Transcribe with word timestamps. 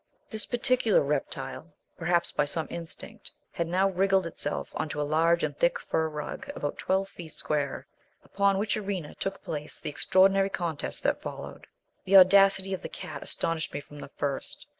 This 0.31 0.47
particular 0.47 1.03
reptile, 1.03 1.75
perhaps 1.95 2.31
by 2.31 2.45
some 2.45 2.65
instinct, 2.71 3.31
had 3.51 3.67
now 3.67 3.87
wriggled 3.87 4.25
itself 4.25 4.71
on 4.75 4.89
to 4.89 4.99
a 4.99 5.03
large 5.03 5.43
and 5.43 5.55
thick 5.55 5.77
fur 5.77 6.09
rug 6.09 6.49
about 6.55 6.79
twelve 6.79 7.07
feet 7.07 7.33
square, 7.33 7.85
upon 8.23 8.57
which 8.57 8.75
arena 8.75 9.13
took 9.13 9.43
place 9.43 9.79
the 9.79 9.91
extraordinary 9.91 10.49
contest 10.49 11.03
that 11.03 11.21
followed. 11.21 11.67
The 12.05 12.17
audacity 12.17 12.73
of 12.73 12.81
the 12.81 12.89
cat 12.89 13.21
astonished 13.21 13.75
me 13.75 13.79
from 13.79 13.99
the 13.99 14.09
first. 14.17 14.65